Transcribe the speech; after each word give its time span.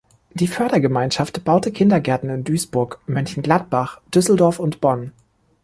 Die 0.33 0.47
Fördergemeinschaft 0.47 1.43
baute 1.43 1.71
Kindergärten 1.71 2.31
in 2.31 2.43
Duisburg, 2.43 2.97
Mönchengladbach, 3.05 4.01
Düsseldorf 4.11 4.57
und 4.57 4.81
Bonn. 4.81 5.11